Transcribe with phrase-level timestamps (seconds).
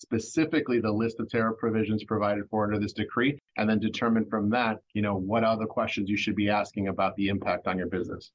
[0.00, 4.48] specifically the list of tariff provisions provided for under this decree, and then determine from
[4.50, 7.86] that, you know, what other questions you should be asking about the impact on your
[7.86, 8.32] business.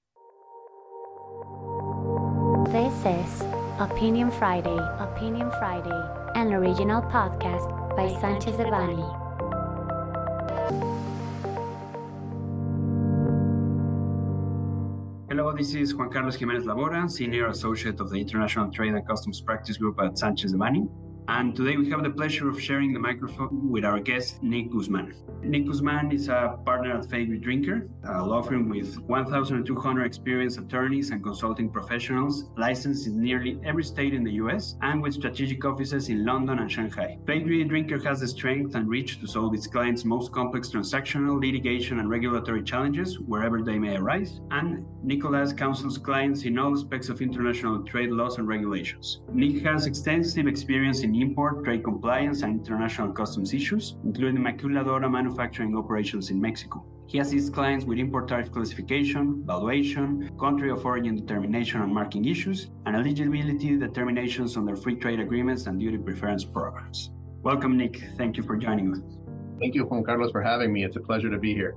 [2.71, 3.41] This is
[3.79, 6.01] Opinion Friday, Opinion Friday,
[6.35, 9.21] an original podcast by Sanchez Devanny.
[15.29, 19.41] Hello, this is Juan Carlos Jimenez Labora, Senior Associate of the International Trade and Customs
[19.41, 20.87] Practice Group at Sanchez Devanny.
[21.27, 25.15] And today we have the pleasure of sharing the microphone with our guest, Nick Guzman.
[25.41, 31.09] Nick Guzman is a partner at Faegre Drinker, a law firm with 1,200 experienced attorneys
[31.09, 36.09] and consulting professionals licensed in nearly every state in the US and with strategic offices
[36.09, 37.17] in London and Shanghai.
[37.25, 41.99] Faegre Drinker has the strength and reach to solve its clients' most complex transactional, litigation,
[41.99, 44.41] and regulatory challenges wherever they may arise.
[44.51, 49.21] And Nicolas counsels clients in all aspects of international trade laws and regulations.
[49.31, 55.75] Nick has extensive experience in import, trade compliance, and international customs issues, including maquiladora manufacturing
[55.77, 56.85] operations in Mexico.
[57.07, 62.71] He assists clients with import tariff classification, valuation, country of origin determination and marking issues,
[62.85, 67.11] and eligibility determinations on their free trade agreements and duty preference programs.
[67.43, 68.03] Welcome, Nick.
[68.17, 68.99] Thank you for joining us.
[69.59, 70.83] Thank you, Juan Carlos, for having me.
[70.83, 71.75] It's a pleasure to be here.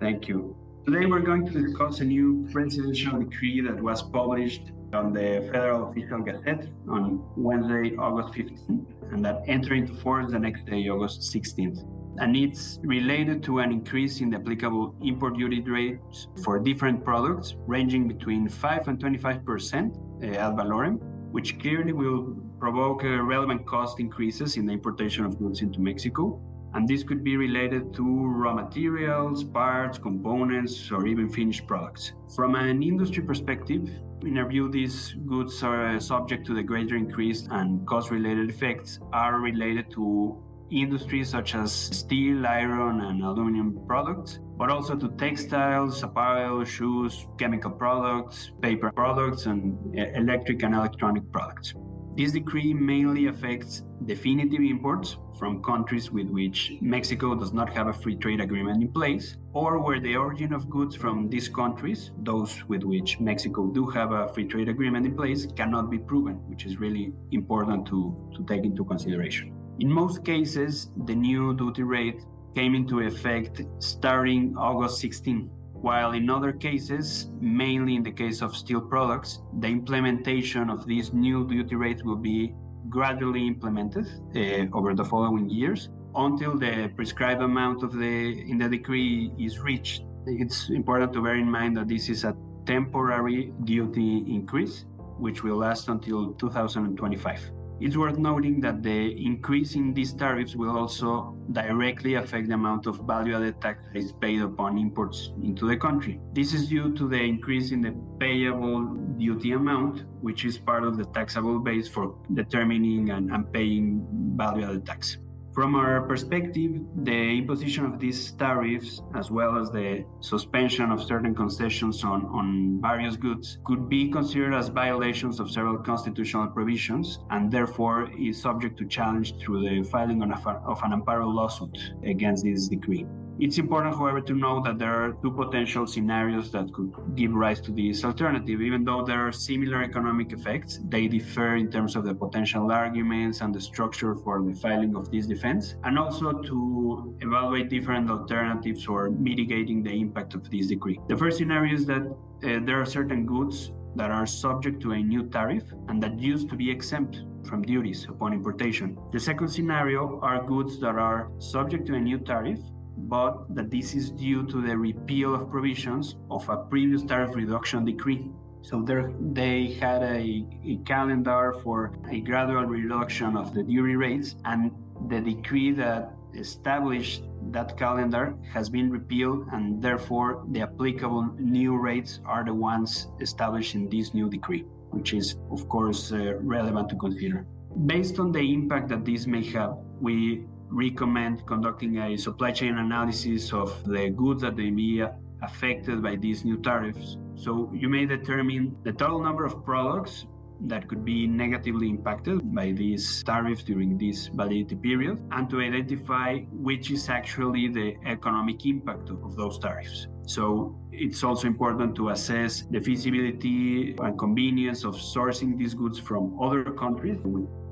[0.00, 0.56] Thank you.
[0.92, 5.88] Today, we're going to discuss a new presidential decree that was published on the Federal
[5.88, 11.20] Official Gazette on Wednesday, August 15th, and that entered into force the next day, August
[11.32, 11.86] 16th.
[12.18, 17.54] And it's related to an increase in the applicable import duty rates for different products,
[17.68, 20.98] ranging between 5 and 25 percent uh, ad valorem,
[21.30, 26.42] which clearly will provoke uh, relevant cost increases in the importation of goods into Mexico.
[26.74, 32.12] And this could be related to raw materials, parts, components, or even finished products.
[32.34, 33.88] From an industry perspective,
[34.22, 38.50] in our view, these goods are uh, subject to the greater increase and cost related
[38.50, 45.08] effects are related to industries such as steel, iron, and aluminum products, but also to
[45.16, 51.74] textiles, apparel, shoes, chemical products, paper products, and uh, electric and electronic products.
[52.20, 57.94] This decree mainly affects definitive imports from countries with which Mexico does not have a
[57.94, 62.62] free trade agreement in place, or where the origin of goods from these countries, those
[62.68, 66.66] with which Mexico do have a free trade agreement in place, cannot be proven, which
[66.66, 69.54] is really important to, to take into consideration.
[69.78, 72.20] In most cases, the new duty rate
[72.54, 78.56] came into effect starting August 16 while in other cases, mainly in the case of
[78.56, 82.54] steel products, the implementation of these new duty rates will be
[82.88, 88.68] gradually implemented uh, over the following years until the prescribed amount of the in the
[88.68, 90.02] decree is reached.
[90.26, 92.36] It's important to bear in mind that this is a
[92.66, 94.84] temporary duty increase,
[95.18, 97.59] which will last until 2025.
[97.80, 102.86] It's worth noting that the increase in these tariffs will also directly affect the amount
[102.86, 106.20] of value added tax that is paid upon imports into the country.
[106.34, 108.84] This is due to the increase in the payable
[109.16, 114.64] duty amount, which is part of the taxable base for determining and, and paying value
[114.64, 115.16] added tax.
[115.52, 121.34] From our perspective, the imposition of these tariffs, as well as the suspension of certain
[121.34, 127.50] concessions on, on various goods, could be considered as violations of several constitutional provisions and
[127.50, 132.68] therefore is subject to challenge through the filing of, of an amparo lawsuit against this
[132.68, 133.04] decree.
[133.40, 137.58] It's important, however, to know that there are two potential scenarios that could give rise
[137.62, 138.60] to this alternative.
[138.60, 143.40] Even though there are similar economic effects, they differ in terms of the potential arguments
[143.40, 148.84] and the structure for the filing of this defense, and also to evaluate different alternatives
[148.84, 151.00] for mitigating the impact of this decree.
[151.08, 154.98] The first scenario is that uh, there are certain goods that are subject to a
[154.98, 158.98] new tariff and that used to be exempt from duties upon importation.
[159.12, 162.60] The second scenario are goods that are subject to a new tariff
[163.08, 167.84] but that this is due to the repeal of provisions of a previous tariff reduction
[167.84, 168.30] decree.
[168.62, 174.36] So there, they had a, a calendar for a gradual reduction of the duty rates,
[174.44, 174.70] and
[175.08, 182.20] the decree that established that calendar has been repealed, and therefore the applicable new rates
[182.24, 186.96] are the ones established in this new decree, which is, of course, uh, relevant to
[186.96, 187.46] consider.
[187.86, 193.52] Based on the impact that this may have, we recommend conducting a supply chain analysis
[193.52, 195.04] of the goods that may be
[195.42, 197.16] affected by these new tariffs.
[197.34, 200.26] So you may determine the total number of products
[200.66, 206.38] that could be negatively impacted by these tariffs during this validity period and to identify
[206.52, 210.06] which is actually the economic impact of those tariffs.
[210.30, 216.40] So it's also important to assess the feasibility and convenience of sourcing these goods from
[216.40, 217.18] other countries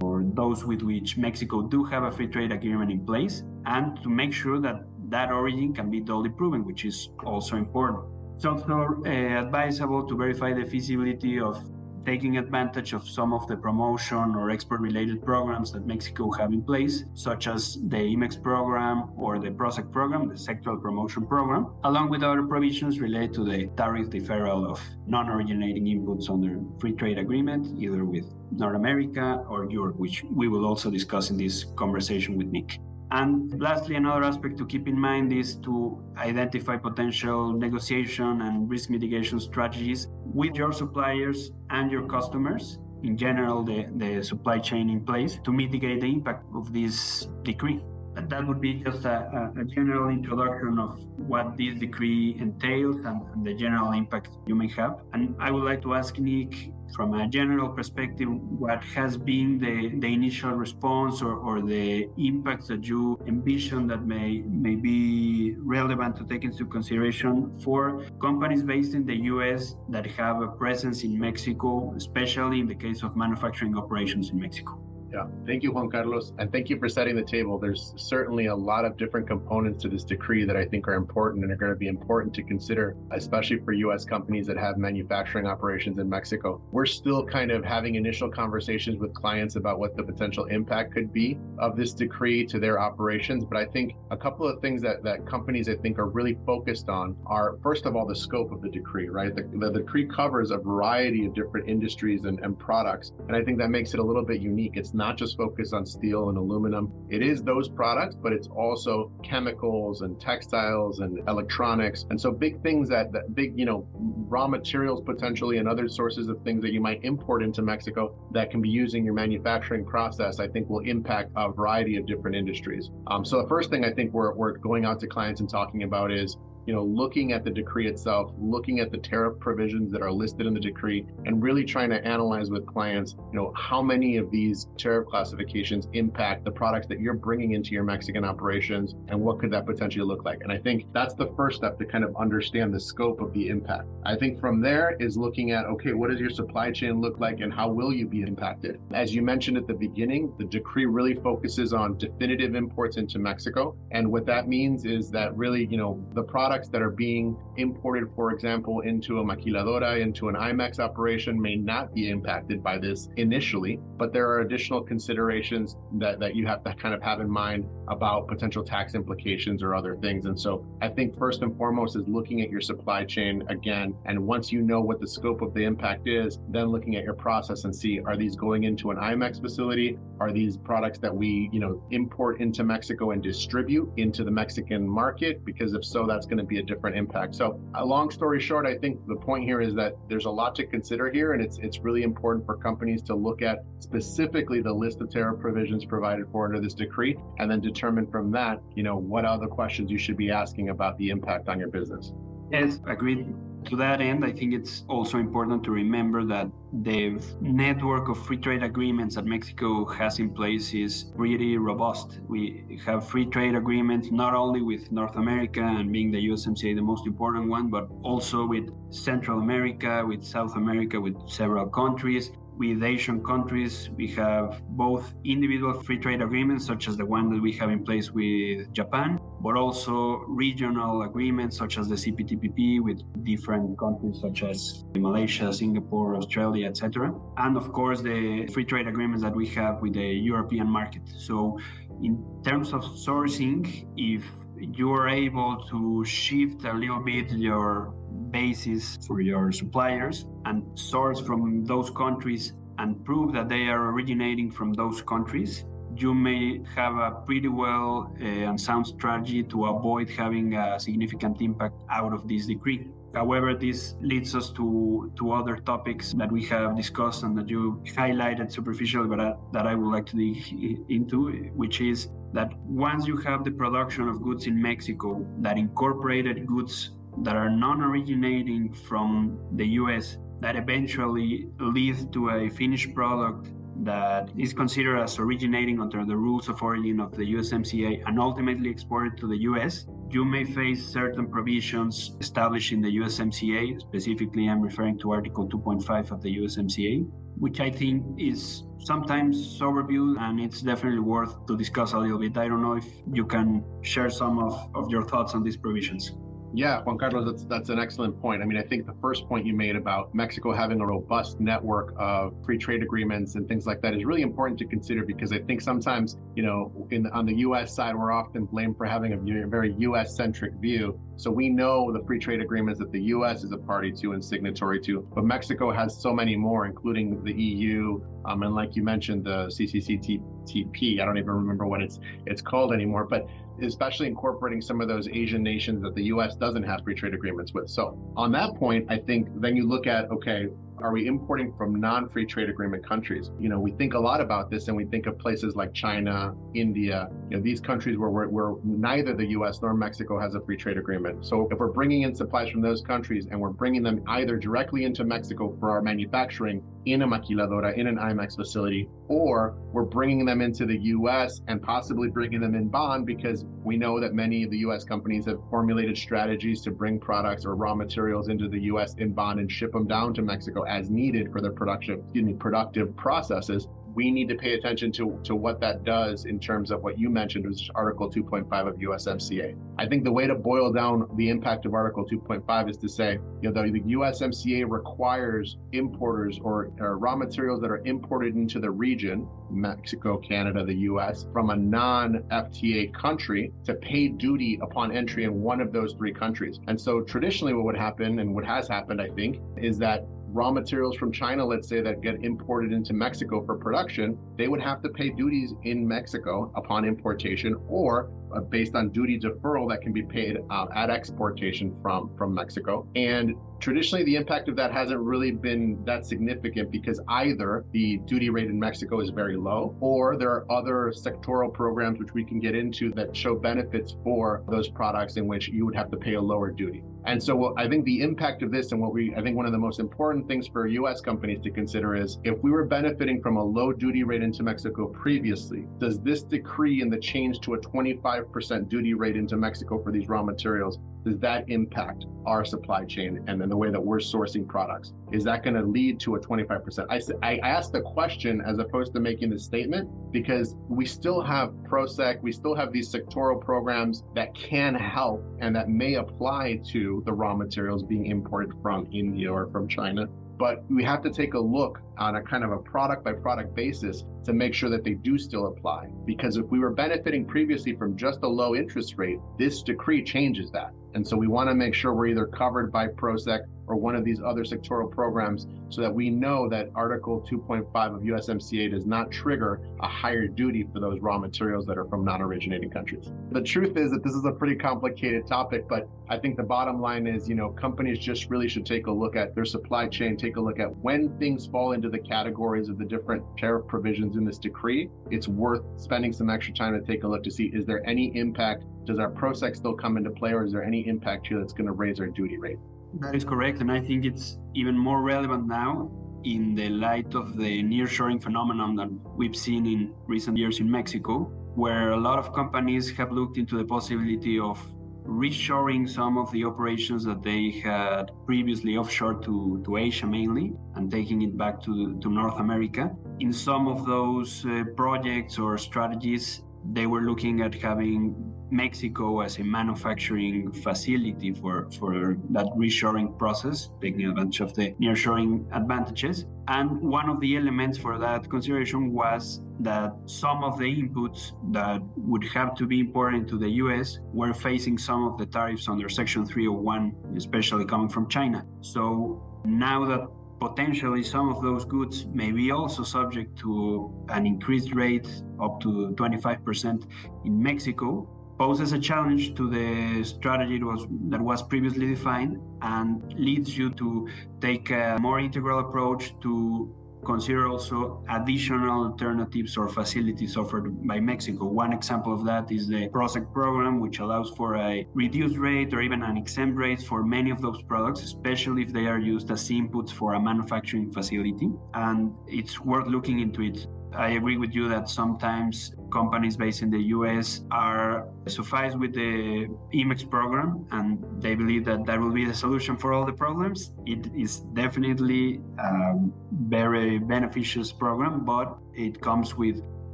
[0.02, 4.08] or those with which Mexico do have a free trade agreement in place and to
[4.08, 8.02] make sure that that origin can be duly proven, which is also important.
[8.34, 11.62] It's also uh, advisable to verify the feasibility of
[12.08, 16.62] taking advantage of some of the promotion or export related programs that Mexico have in
[16.62, 22.08] place, such as the IMMEX program or the PROSEC program, the sectoral promotion program, along
[22.08, 27.18] with other provisions related to the tariff deferral of non originating inputs under free trade
[27.18, 32.38] agreement, either with North America or Europe, which we will also discuss in this conversation
[32.38, 32.78] with Nick.
[33.10, 38.90] And lastly, another aspect to keep in mind is to identify potential negotiation and risk
[38.90, 45.00] mitigation strategies with your suppliers and your customers, in general, the, the supply chain in
[45.00, 47.80] place, to mitigate the impact of this decree.
[48.28, 53.46] That would be just a, a, general introduction of what this decree entails and, and
[53.46, 55.00] the general impact you may have.
[55.14, 59.98] And I would like to ask Nick from a general perspective, what has been the,
[59.98, 66.16] the initial response or, or the impacts that you envision that may, may be relevant
[66.16, 71.18] to take into consideration for companies based in the US that have a presence in
[71.18, 74.87] Mexico, especially in the case of manufacturing operations in Mexico?
[75.10, 77.58] Yeah, thank you, Juan Carlos, and thank you for setting the table.
[77.58, 81.44] There's certainly a lot of different components to this decree that I think are important
[81.44, 84.04] and are going to be important to consider, especially for U.S.
[84.04, 86.60] companies that have manufacturing operations in Mexico.
[86.72, 91.10] We're still kind of having initial conversations with clients about what the potential impact could
[91.10, 95.02] be of this decree to their operations, but I think a couple of things that,
[95.04, 98.60] that companies I think are really focused on are, first of all, the scope of
[98.60, 99.34] the decree, right?
[99.34, 103.56] The, the, decree covers a variety of different industries and, and products, and I think
[103.58, 104.72] that makes it a little bit unique.
[104.74, 106.92] It's not just focused on steel and aluminum.
[107.08, 112.04] It is those products, but it's also chemicals and textiles and electronics.
[112.10, 116.28] And so big things that, that big, you know, raw materials potentially and other sources
[116.28, 119.84] of things that you might import into Mexico that can be used in your manufacturing
[119.84, 122.90] process, I think will impact a variety of different industries.
[123.06, 125.84] Um, so the first thing I think we're, we're going out to clients and talking
[125.84, 126.36] about is
[126.68, 130.46] you know, looking at the decree itself, looking at the tariff provisions that are listed
[130.46, 134.30] in the decree, and really trying to analyze with clients, you know, how many of
[134.30, 139.38] these tariff classifications impact the products that you're bringing into your Mexican operations, and what
[139.38, 140.40] could that potentially look like?
[140.42, 143.48] And I think that's the first step to kind of understand the scope of the
[143.48, 143.88] impact.
[144.04, 147.40] I think from there is looking at, okay, what does your supply chain look like,
[147.40, 148.78] and how will you be impacted?
[148.92, 153.74] As you mentioned at the beginning, the decree really focuses on definitive imports into Mexico,
[153.90, 157.36] and what that means is that really, you know, the product products that are being
[157.56, 162.76] imported, for example, into a maquiladora, into an IMMEX operation may not be impacted by
[162.76, 167.20] this initially, but there are additional considerations that, that you have to kind of have
[167.20, 170.26] in mind about potential tax implications or other things.
[170.26, 173.94] And so I think first and foremost is looking at your supply chain again.
[174.04, 177.14] And once you know what the scope of the impact is, then looking at your
[177.14, 179.96] process and see are these going into an IMMEX facility?
[180.20, 184.88] Are these products that we, you know, import into Mexico and distribute into the Mexican
[184.88, 185.44] market?
[185.44, 187.34] Because if so, that's going to be a different impact.
[187.34, 190.54] So, a long story short, I think the point here is that there's a lot
[190.56, 194.72] to consider here, and it's it's really important for companies to look at specifically the
[194.72, 198.82] list of tariff provisions provided for under this decree, and then determine from that, you
[198.82, 202.12] know, what other questions you should be asking about the impact on your business.
[202.50, 203.26] Yes, agreed.
[203.66, 208.38] To that end, I think it's also important to remember that the network of free
[208.38, 212.20] trade agreements that Mexico has in place is pretty robust.
[212.28, 216.82] We have free trade agreements not only with North America and being the USMCA the
[216.82, 222.82] most important one, but also with Central America, with South America, with several countries with
[222.82, 223.88] Asian countries.
[223.96, 227.84] We have both individual free trade agreements, such as the one that we have in
[227.84, 234.42] place with Japan, but also regional agreements, such as the CPTPP with different countries, such
[234.42, 237.14] as Malaysia, Singapore, Australia, etc.
[237.36, 241.02] And of course, the free trade agreements that we have with the European market.
[241.16, 241.58] So,
[242.02, 244.24] in terms of sourcing, if
[244.60, 247.94] you are able to shift a little bit your
[248.30, 254.50] basis for your suppliers and source from those countries and prove that they are originating
[254.50, 255.64] from those countries,
[256.00, 261.40] you may have a pretty well uh, and sound strategy to avoid having a significant
[261.40, 262.88] impact out of this decree.
[263.14, 267.82] However, this leads us to, to other topics that we have discussed and that you
[267.86, 273.06] highlighted superficially, but uh, that I would like to dig into, which is that once
[273.06, 276.90] you have the production of goods in Mexico that incorporated goods
[277.22, 283.48] that are non originating from the US that eventually leads to a finished product
[283.84, 288.70] that is considered as originating under the rules of origin of the USMCA and ultimately
[288.70, 293.80] exported to the US, you may face certain provisions established in the USMCA.
[293.80, 300.18] Specifically, I'm referring to Article 2.5 of the USMCA, which I think is sometimes overviewed
[300.20, 302.36] and it's definitely worth to discuss a little bit.
[302.36, 306.12] I don't know if you can share some of, of your thoughts on these provisions.
[306.54, 308.42] Yeah, Juan Carlos, that's that's an excellent point.
[308.42, 311.94] I mean, I think the first point you made about Mexico having a robust network
[311.98, 315.40] of free trade agreements and things like that is really important to consider because I
[315.40, 317.74] think sometimes, you know, in on the U.S.
[317.74, 320.16] side, we're often blamed for having a very U.S.
[320.16, 320.98] centric view.
[321.18, 323.42] So we know the free trade agreements that the U.S.
[323.42, 327.32] is a party to and signatory to, but Mexico has so many more, including the
[327.32, 331.00] EU, um, and like you mentioned, the CCCTP.
[331.00, 333.26] I don't even remember what it's it's called anymore, but
[333.60, 337.52] especially incorporating some of those Asian nations that the US doesn't have free trade agreements
[337.52, 337.68] with.
[337.68, 340.46] So, on that point, I think then you look at okay,
[340.82, 343.30] are we importing from non-free trade agreement countries?
[343.38, 346.34] You know, we think a lot about this and we think of places like China,
[346.54, 350.40] India, you know, these countries where, where, where neither the US nor Mexico has a
[350.40, 351.26] free trade agreement.
[351.26, 354.84] So if we're bringing in supplies from those countries and we're bringing them either directly
[354.84, 360.24] into Mexico for our manufacturing in a maquiladora, in an IMMEX facility, or we're bringing
[360.24, 364.44] them into the US and possibly bringing them in bond because we know that many
[364.44, 368.60] of the US companies have formulated strategies to bring products or raw materials into the
[368.62, 372.24] US in bond and ship them down to Mexico as needed for their production, excuse
[372.24, 376.70] me, productive processes we need to pay attention to, to what that does in terms
[376.70, 379.56] of what you mentioned, is Article 2.5 of USMCA.
[379.76, 383.18] I think the way to boil down the impact of Article 2.5 is to say,
[383.42, 388.60] you know, the, the USMCA requires importers or, or raw materials that are imported into
[388.60, 394.92] the region, Mexico, Canada, the US, from a non FTA country to pay duty upon
[394.92, 396.60] entry in one of those three countries.
[396.68, 400.50] And so traditionally, what would happen and what has happened, I think, is that raw
[400.50, 404.82] materials from China, let's say, that get imported into Mexico for production, they would have
[404.82, 409.92] to pay duties in Mexico upon importation or uh, based on duty deferral that can
[409.92, 412.86] be paid uh, at exportation from, from Mexico.
[412.94, 418.28] And traditionally, the impact of that hasn't really been that significant because either the duty
[418.28, 422.38] rate in Mexico is very low or there are other sectoral programs which we can
[422.38, 426.14] get into that show benefits for those products in which you would have to pay
[426.14, 426.82] a lower duty.
[427.08, 429.52] And so I think the impact of this and what we, I think one of
[429.52, 433.38] the most important things for US companies to consider is if we were benefiting from
[433.38, 437.58] a low duty rate into Mexico previously, does this decree and the change to a
[437.58, 443.22] 25% duty rate into Mexico for these raw materials does that impact our supply chain
[443.26, 444.92] and then the way that we're sourcing products?
[445.12, 446.86] Is that going to lead to a 25%?
[446.90, 451.50] I, I asked the question as opposed to making the statement because we still have
[451.64, 457.02] PROSEC, we still have these sectoral programs that can help and that may apply to
[457.06, 460.06] the raw materials being imported from India or from China
[460.38, 463.54] but we have to take a look on a kind of a product by product
[463.54, 465.88] basis to make sure that they do still apply.
[466.06, 470.50] Because if we were benefiting previously from just a low interest rate, this decree changes
[470.52, 470.72] that.
[470.94, 474.04] And so we want to make sure we're either covered by PROSEC or one of
[474.04, 479.10] these other sectoral programs so that we know that Article 2.5 of USMCA does not
[479.10, 483.10] trigger a higher duty for those raw materials that are from non originating countries.
[483.30, 486.80] The truth is that this is a pretty complicated topic, but I think the bottom
[486.80, 490.16] line is, you know, companies just really should take a look at their supply chain,
[490.16, 494.16] take a look at when things fall into the categories of the different tariff provisions
[494.16, 494.88] in this decree.
[495.10, 498.16] It's worth spending some extra time to take a look to see is there any
[498.16, 498.64] impact?
[498.88, 501.66] Does our PROSEC still come into play, or is there any impact here that's going
[501.66, 502.56] to raise our duty rate?
[503.00, 503.60] That is correct.
[503.60, 505.90] And I think it's even more relevant now
[506.24, 511.24] in the light of the nearshoring phenomenon that we've seen in recent years in Mexico,
[511.54, 514.58] where a lot of companies have looked into the possibility of
[515.04, 520.90] reshoring some of the operations that they had previously offshore to, to Asia mainly and
[520.90, 522.90] taking it back to, to North America.
[523.20, 526.42] In some of those uh, projects or strategies,
[526.72, 533.70] they were looking at having Mexico as a manufacturing facility for, for that reshoring process,
[533.80, 536.24] taking advantage of the nearshoring advantages.
[536.48, 541.82] And one of the elements for that consideration was that some of the inputs that
[541.96, 545.88] would have to be imported into the US were facing some of the tariffs under
[545.88, 548.46] Section 301, especially coming from China.
[548.60, 550.06] So now that
[550.40, 555.08] potentially some of those goods may be also subject to an increased rate
[555.40, 556.86] up to 25%
[557.24, 563.12] in Mexico poses a challenge to the strategy that was, that was previously defined and
[563.14, 564.08] leads you to
[564.40, 566.72] take a more integral approach to
[567.04, 571.46] consider also additional alternatives or facilities offered by Mexico.
[571.46, 575.80] One example of that is the PROSEC program, which allows for a reduced rate or
[575.80, 579.48] even an exempt rate for many of those products, especially if they are used as
[579.48, 581.50] inputs for a manufacturing facility.
[581.74, 586.70] And it's worth looking into it I agree with you that sometimes companies based in
[586.70, 592.24] the US are sufficed with the IMMEX program and they believe that that will be
[592.24, 593.72] the solution for all the problems.
[593.86, 595.94] It is definitely a
[596.32, 599.62] very beneficial program, but it comes with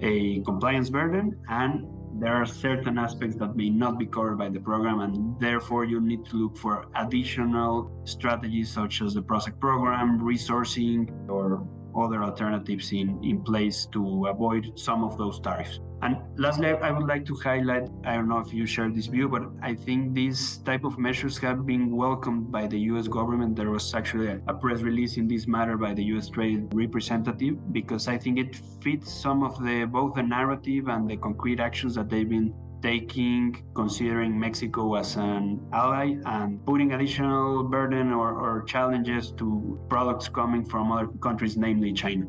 [0.01, 1.87] a compliance burden and
[2.21, 6.01] there are certain aspects that may not be covered by the program and therefore you
[6.01, 12.93] need to look for additional strategies such as the PROSEC program, resourcing or other alternatives
[12.93, 15.81] in, in place to avoid some of those tariffs.
[16.03, 19.29] And lastly, I would like to highlight I don't know if you share this view,
[19.29, 23.57] but I think these type of measures have been welcomed by the US government.
[23.57, 28.07] There was actually a press release in this matter by the US Trade representative because
[28.07, 32.11] I think it fits some of the both the narrative and the concrete actions that
[32.11, 32.53] they've been
[32.85, 40.29] taking, considering Mexico as an ally, and putting additional burden or, or challenges to products
[40.29, 42.27] coming from other countries, namely China.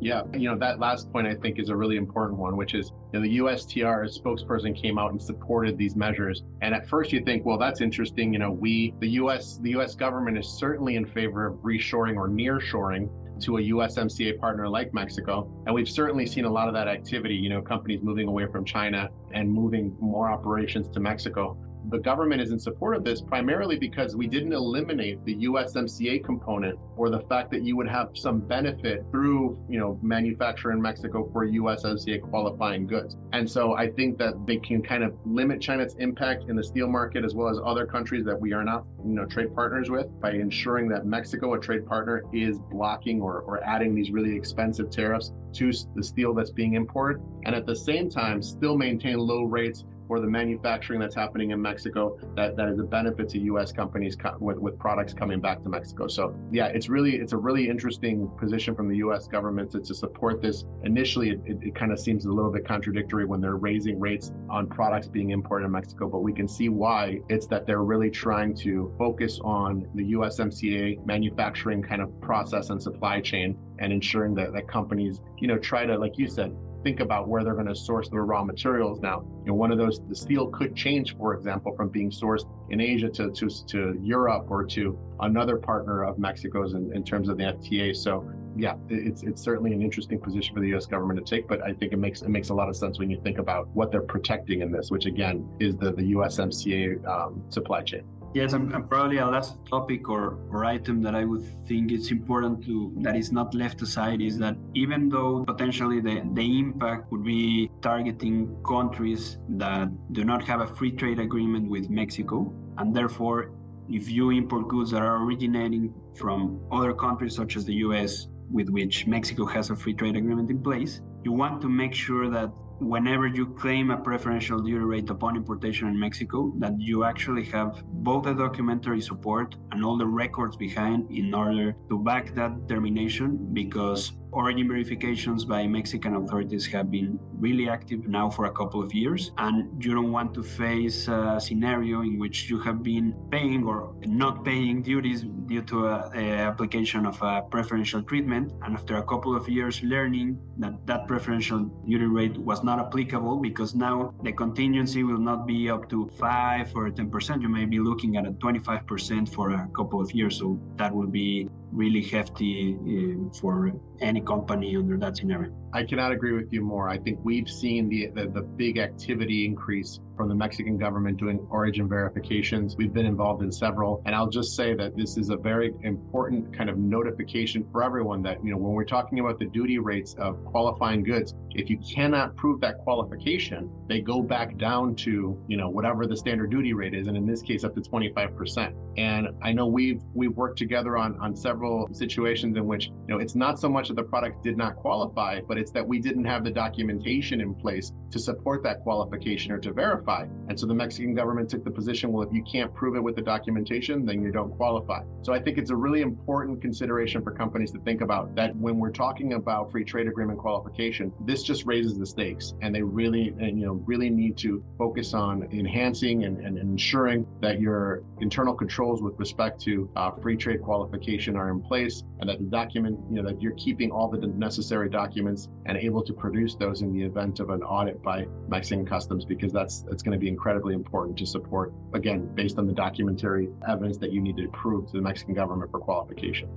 [0.00, 2.90] Yeah, you know, that last point I think is a really important one, which is
[3.12, 6.42] you know, the USTR spokesperson came out and supported these measures.
[6.62, 8.32] And at first you think, well, that's interesting.
[8.32, 12.28] You know, we, the US, the US government is certainly in favor of reshoring or
[12.28, 13.08] nearshoring
[13.40, 15.50] to a USMCA partner like Mexico.
[15.66, 18.64] And we've certainly seen a lot of that activity, you know, companies moving away from
[18.64, 21.56] China and moving more operations to Mexico
[21.90, 26.78] the government is in support of this primarily because we didn't eliminate the USMCA component
[26.96, 31.28] or the fact that you would have some benefit through, you know, manufacture in Mexico
[31.32, 33.16] for USMCA qualifying goods.
[33.32, 36.88] And so I think that they can kind of limit China's impact in the steel
[36.88, 40.06] market as well as other countries that we are not, you know, trade partners with
[40.20, 44.90] by ensuring that Mexico, a trade partner, is blocking or, or adding these really expensive
[44.90, 47.22] tariffs to the steel that's being imported.
[47.44, 51.62] And at the same time, still maintain low rates for the manufacturing that's happening in
[51.62, 53.72] Mexico that, that is a benefit to U.S.
[53.72, 56.06] companies co- with, with products coming back to Mexico.
[56.06, 59.26] So yeah, it's really it's a really interesting position from the U.S.
[59.26, 60.66] government to, to support this.
[60.84, 64.32] Initially, it, it, it kind of seems a little bit contradictory when they're raising rates
[64.50, 67.18] on products being imported in Mexico, but we can see why.
[67.30, 72.82] It's that they're really trying to focus on the USMCA manufacturing kind of process and
[72.82, 77.00] supply chain and ensuring that, that companies, you know, try to, like you said, think
[77.00, 79.24] about where they're going to source their raw materials now.
[79.44, 82.80] You know, one of those, the steel could change, for example, from being sourced in
[82.80, 87.38] Asia to, to, to Europe or to another partner of Mexico's in, in terms of
[87.38, 87.96] the FTA.
[87.96, 90.86] So yeah, it's it's certainly an interesting position for the U.S.
[90.86, 93.08] government to take, but I think it makes it makes a lot of sense when
[93.08, 97.42] you think about what they're protecting in this, which again is the the USMCA um,
[97.48, 98.02] supply chain.
[98.34, 102.10] Yes, and, and, probably a last topic or, or item that I would think it's
[102.10, 107.12] important to that is not left aside is that even though potentially the, the impact
[107.12, 112.96] would be targeting countries that do not have a free trade agreement with Mexico, and
[112.96, 113.52] therefore
[113.90, 118.70] if you import goods that are originating from other countries such as the US with
[118.70, 122.50] which Mexico has a free trade agreement in place, you want to make sure that
[122.82, 127.82] whenever you claim a preferential duty rate upon importation in Mexico, that you actually have
[127.86, 133.48] both the documentary support and all the records behind in order to back that termination
[133.52, 138.94] because Origin verifications by Mexican authorities have been really active now for a couple of
[138.94, 143.62] years, and you don't want to face a scenario in which you have been paying
[143.64, 148.96] or not paying duties due to a, a application of a preferential treatment, and after
[148.96, 154.14] a couple of years learning that that preferential duty rate was not applicable because now
[154.22, 157.42] the contingency will not be up to five or ten percent.
[157.42, 160.94] You may be looking at a twenty-five percent for a couple of years, so that
[160.94, 165.61] will be really hefty uh, for any company under that scenario.
[165.74, 166.90] I cannot agree with you more.
[166.90, 171.38] I think we've seen the, the, the big activity increase from the Mexican government doing
[171.50, 172.76] origin verifications.
[172.76, 176.54] We've been involved in several, and I'll just say that this is a very important
[176.56, 180.14] kind of notification for everyone that you know when we're talking about the duty rates
[180.18, 185.56] of qualifying goods, if you cannot prove that qualification, they go back down to you
[185.56, 188.74] know whatever the standard duty rate is, and in this case up to 25%.
[188.98, 193.18] And I know we've we've worked together on on several situations in which you know
[193.18, 196.24] it's not so much that the product did not qualify, but it's that we didn't
[196.24, 200.26] have the documentation in place to support that qualification or to verify.
[200.48, 203.14] And so the Mexican government took the position well, if you can't prove it with
[203.14, 205.04] the documentation, then you don't qualify.
[205.22, 208.78] So I think it's a really important consideration for companies to think about that when
[208.78, 213.28] we're talking about free trade agreement qualification, this just raises the stakes and they really,
[213.38, 218.52] and, you know, really need to focus on enhancing and, and ensuring that your internal
[218.52, 222.98] controls with respect to uh, free trade qualification are in place and that the document,
[223.08, 226.92] you know, that you're keeping all the necessary documents and able to produce those in
[226.92, 230.74] the event of an audit by Mexican Customs, because that's that's going to be incredibly
[230.74, 234.92] important to support, again, based on the documentary evidence that you need to prove to
[234.92, 236.48] the Mexican government for qualification.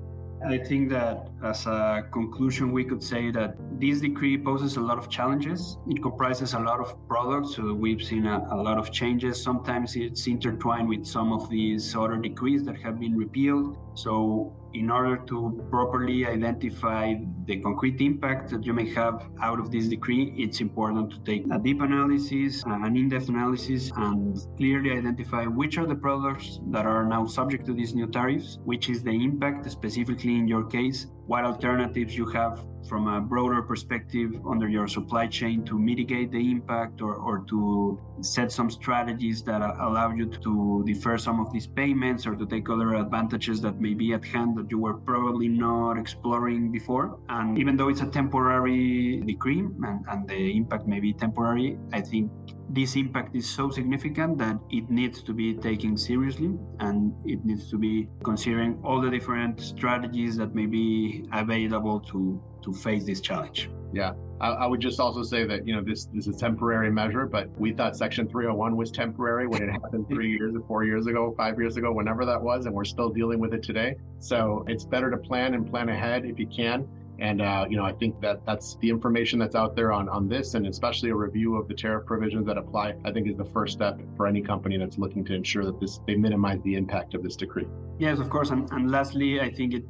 [0.46, 5.00] I think that as a conclusion, we could say that this decree poses a lot
[5.00, 5.78] of challenges.
[5.88, 9.42] It comprises a lot of products, so we've seen a, a, lot of changes.
[9.42, 13.78] Sometimes it's intertwined with some of these other decrees that have been repealed.
[13.96, 19.72] So in order to properly identify the concrete impact that you may have out of
[19.72, 24.92] this decree, it's important to take a deep analysis, an in depth analysis, and clearly
[24.92, 29.02] identify which are the products that are now subject to these new tariffs, which is
[29.02, 34.68] the impact specifically in your case, what alternatives you have from a broader perspective under
[34.68, 40.12] your supply chain to mitigate the impact or, or to set some strategies that allow
[40.12, 44.14] you to defer some of these payments or to take other advantages that may be
[44.14, 47.18] at hand that you were probably not exploring before.
[47.30, 52.02] And even though it's a temporary decree and, and the impact may be temporary, I
[52.02, 52.32] think
[52.76, 57.70] this impact is so significant that it needs to be taken seriously and it needs
[57.70, 63.22] to be considering all the different strategies that may be available to to face this
[63.22, 63.70] challenge.
[63.94, 64.14] Yeah.
[64.42, 67.26] I, I would just also say that, you know, this, this is a temporary measure,
[67.28, 71.06] but we thought Section 301 was temporary when it happened three years or four years
[71.06, 73.96] ago, five years ago, whenever that was, and we're still dealing with it today.
[74.20, 76.88] So it's better to plan and plan ahead if you can
[77.20, 80.28] and uh, you know, I think that that's the information that's out there on on
[80.28, 82.96] this, and especially a review of the tariff provisions that apply.
[83.04, 86.00] I think is the first step for any company that's looking to ensure that this
[86.08, 87.68] they minimize the impact of this decree.
[88.00, 89.84] Yes, of course, and, and lastly, I think it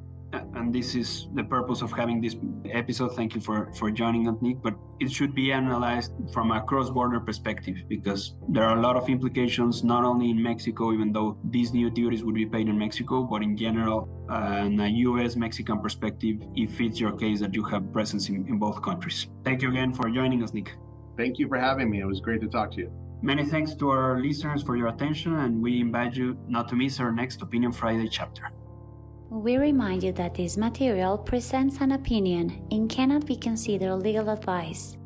[0.55, 2.35] and this is the purpose of having this
[2.71, 3.15] episode.
[3.15, 4.61] Thank you for for joining us, Nick.
[4.61, 9.09] But it should be analyzed from a cross-border perspective because there are a lot of
[9.09, 13.23] implications, not only in Mexico, even though these new duties would be paid in Mexico,
[13.23, 17.91] but in general, uh, in a U.S.-Mexican perspective, if it's your case that you have
[17.91, 19.27] presence in, in both countries.
[19.43, 20.75] Thank you again for joining us, Nick.
[21.17, 22.01] Thank you for having me.
[22.01, 22.91] It was great to talk to you.
[23.21, 26.99] Many thanks to our listeners for your attention, and we invite you not to miss
[26.99, 28.51] our next Opinion Friday chapter.
[29.29, 34.97] We remind you that this material presents an opinion and cannot be considered legal advice.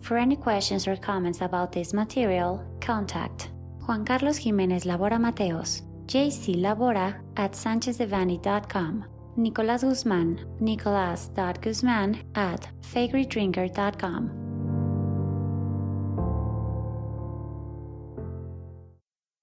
[0.00, 3.50] For any questions or comments about this material, contact
[3.86, 9.04] Juan Carlos Jimenez Labora Mateos, JC Labora at sanchezdevanny.com,
[9.36, 14.47] Nicolas Guzman, nicolas.guzman at faegredrinker.com.